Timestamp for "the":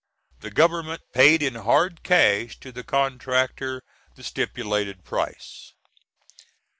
0.39-0.49, 2.71-2.83, 4.15-4.23